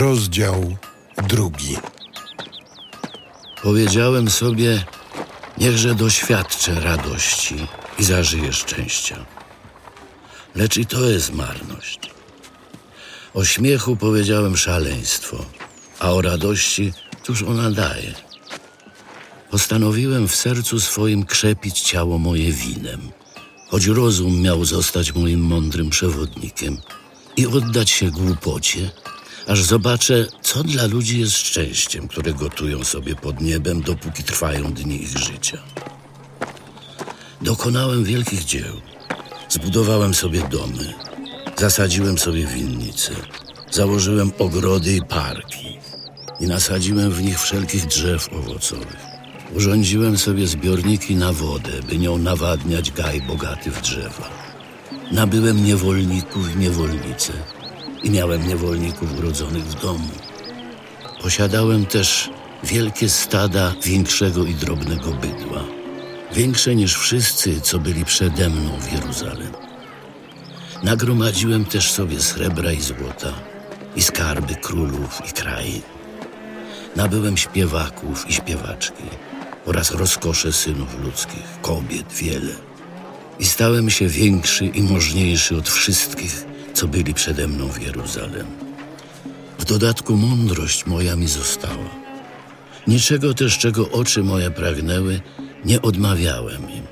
[0.00, 0.76] Rozdział
[1.28, 1.76] drugi.
[3.62, 4.84] Powiedziałem sobie,
[5.58, 7.66] niechże doświadczę radości
[7.98, 9.26] i zażyję szczęścia.
[10.54, 11.98] Lecz i to jest marność.
[13.34, 15.44] O śmiechu powiedziałem szaleństwo,
[15.98, 18.14] a o radości cóż ona daje.
[19.50, 23.00] Postanowiłem w sercu swoim krzepić ciało moje winem,
[23.68, 26.78] choć rozum miał zostać moim mądrym przewodnikiem
[27.36, 28.90] i oddać się głupocie,
[29.50, 35.02] aż zobaczę, co dla ludzi jest szczęściem, które gotują sobie pod niebem, dopóki trwają dni
[35.02, 35.58] ich życia.
[37.42, 38.80] Dokonałem wielkich dzieł.
[39.48, 40.94] Zbudowałem sobie domy,
[41.58, 43.12] zasadziłem sobie winnice,
[43.70, 45.78] założyłem ogrody i parki
[46.40, 49.06] i nasadziłem w nich wszelkich drzew owocowych.
[49.56, 54.30] Urządziłem sobie zbiorniki na wodę, by nią nawadniać gaj bogaty w drzewa.
[55.12, 57.32] Nabyłem niewolników i niewolnice
[58.02, 60.08] i miałem niewolników urodzonych w domu.
[61.22, 62.30] Posiadałem też
[62.64, 65.64] wielkie stada większego i drobnego bydła,
[66.32, 69.52] większe niż wszyscy, co byli przede mną w Jeruzalem.
[70.82, 73.32] Nagromadziłem też sobie srebra i złota
[73.96, 75.82] i skarby królów i krain.
[76.96, 79.04] Nabyłem śpiewaków i śpiewaczki
[79.66, 82.54] oraz rozkosze synów ludzkich, kobiet wiele.
[83.38, 86.44] I stałem się większy i możniejszy od wszystkich,
[86.80, 88.46] co byli przede mną w Jeruzalem.
[89.58, 91.90] W dodatku mądrość moja mi została.
[92.86, 95.20] Niczego też, czego oczy moje pragnęły,
[95.64, 96.82] nie odmawiałem im.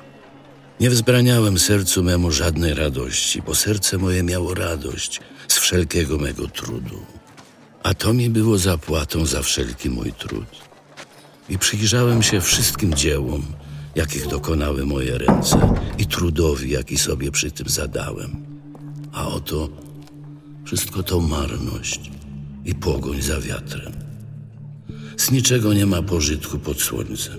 [0.79, 7.05] Nie wzbraniałem sercu memu żadnej radości, bo serce moje miało radość z wszelkiego mego trudu.
[7.83, 10.49] A to mi było zapłatą za wszelki mój trud.
[11.49, 13.43] I przyjrzałem się wszystkim dziełom,
[13.95, 18.48] jakich dokonały moje ręce i trudowi, jaki sobie przy tym zadałem.
[19.13, 19.69] A oto
[20.65, 22.11] wszystko to marność
[22.65, 23.93] i pogoń za wiatrem.
[25.17, 27.37] Z niczego nie ma pożytku pod słońcem.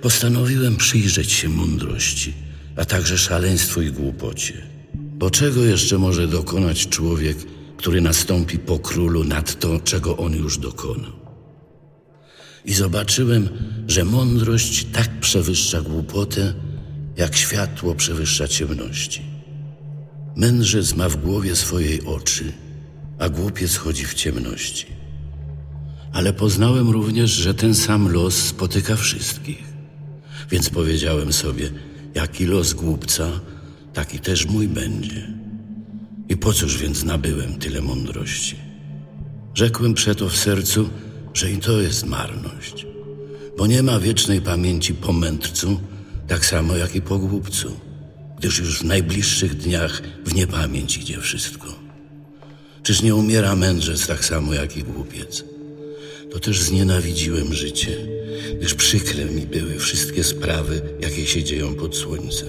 [0.00, 2.34] Postanowiłem przyjrzeć się mądrości,
[2.76, 4.66] a także szaleństwu i głupocie.
[4.94, 7.38] Bo czego jeszcze może dokonać człowiek,
[7.76, 11.12] który nastąpi po królu nad to, czego on już dokonał?
[12.64, 13.48] I zobaczyłem,
[13.88, 16.54] że mądrość tak przewyższa głupotę,
[17.16, 19.29] jak światło przewyższa ciemności.
[20.36, 22.52] Mędrzec ma w głowie swojej oczy,
[23.18, 24.86] a głupiec chodzi w ciemności.
[26.12, 29.62] Ale poznałem również, że ten sam los spotyka wszystkich.
[30.50, 31.70] Więc powiedziałem sobie,
[32.14, 33.28] jaki los głupca,
[33.92, 35.32] taki też mój będzie.
[36.28, 38.56] I po cóż więc nabyłem tyle mądrości?
[39.54, 40.88] Rzekłem przeto w sercu,
[41.34, 42.86] że i to jest marność,
[43.58, 45.80] bo nie ma wiecznej pamięci po mędrcu,
[46.28, 47.76] tak samo jak i po głupcu,
[48.40, 51.66] gdyż już w najbliższych dniach w niepamięć idzie wszystko.
[52.82, 55.44] Czyż nie umiera mędrzec tak samo jak i głupiec?
[56.32, 57.96] To też znienawidziłem życie,
[58.58, 62.48] gdyż przykre mi były wszystkie sprawy, jakie się dzieją pod słońcem.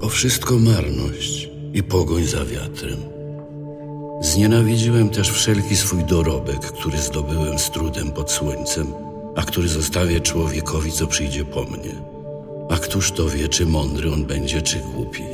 [0.00, 2.98] O wszystko marność i pogoń za wiatrem.
[4.20, 8.86] Znienawidziłem też wszelki swój dorobek, który zdobyłem z trudem pod słońcem,
[9.36, 12.19] a który zostawię człowiekowi, co przyjdzie po mnie.
[12.70, 15.24] A któż to wie, czy mądry on będzie, czy głupi?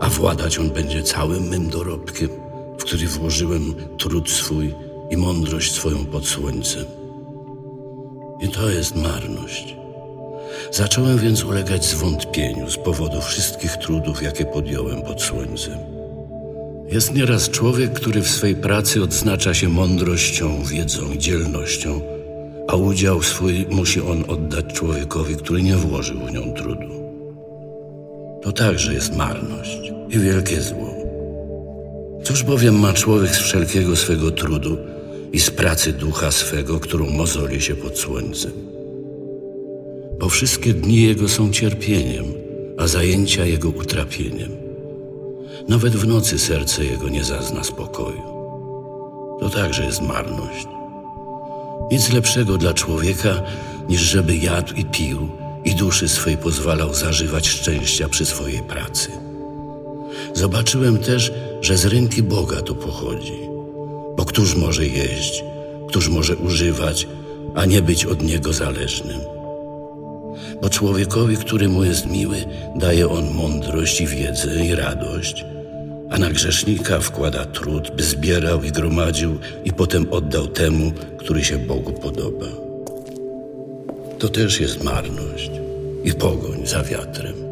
[0.00, 2.28] A władać on będzie całym mym dorobkiem,
[2.78, 4.74] w który włożyłem trud swój
[5.10, 6.84] i mądrość swoją pod słońcem.
[8.40, 9.76] I to jest marność.
[10.72, 15.78] Zacząłem więc ulegać zwątpieniu z powodu wszystkich trudów, jakie podjąłem pod słońcem.
[16.88, 22.00] Jest nieraz człowiek, który w swej pracy odznacza się mądrością, wiedzą i dzielnością,
[22.70, 27.00] a udział swój musi on oddać człowiekowi, który nie włożył w nią trudu.
[28.42, 30.94] To także jest marność i wielkie zło.
[32.24, 34.76] Cóż bowiem ma człowiek z wszelkiego swego trudu
[35.32, 38.52] i z pracy ducha swego, którą mozoli się pod słońcem?
[40.20, 42.24] Bo wszystkie dni jego są cierpieniem,
[42.78, 44.50] a zajęcia jego utrapieniem.
[45.68, 48.22] Nawet w nocy serce jego nie zazna spokoju.
[49.40, 50.79] To także jest marność.
[51.90, 53.42] Nic lepszego dla człowieka,
[53.88, 55.28] niż żeby jadł i pił
[55.64, 59.10] i duszy swej pozwalał zażywać szczęścia przy swojej pracy.
[60.34, 63.40] Zobaczyłem też, że z ręki Boga to pochodzi.
[64.16, 65.44] Bo któż może jeść,
[65.88, 67.06] któż może używać,
[67.54, 69.20] a nie być od Niego zależnym?
[70.62, 72.44] Bo człowiekowi, który mu jest miły,
[72.76, 75.44] daje on mądrość i wiedzę i radość,
[76.10, 81.58] a na grzesznika wkłada trud, by zbierał i gromadził i potem oddał temu, który się
[81.58, 82.46] Bogu podoba.
[84.18, 85.50] To też jest marność
[86.04, 87.49] i pogoń za wiatrem.